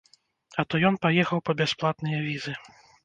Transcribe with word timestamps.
А 0.61 0.63
то 0.71 0.79
ён 0.89 0.97
паехаў 1.05 1.43
па 1.49 1.57
бясплатныя 1.61 2.23
візы. 2.29 2.59